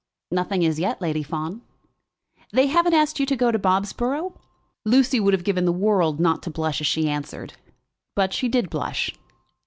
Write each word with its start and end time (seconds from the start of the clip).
"Nothing 0.31 0.65
as 0.65 0.79
yet, 0.79 0.99
Lady 0.99 1.21
Fawn." 1.21 1.61
"They 2.51 2.65
haven't 2.65 2.95
asked 2.95 3.19
you 3.19 3.27
to 3.27 3.35
go 3.35 3.51
to 3.51 3.59
Bobsborough?" 3.59 4.33
Lucy 4.83 5.19
would 5.19 5.33
have 5.35 5.43
given 5.43 5.65
the 5.65 5.71
world 5.71 6.19
not 6.19 6.41
to 6.41 6.49
blush 6.49 6.81
as 6.81 6.87
she 6.87 7.07
answered, 7.07 7.53
but 8.15 8.33
she 8.33 8.49
did 8.49 8.71
blush. 8.71 9.13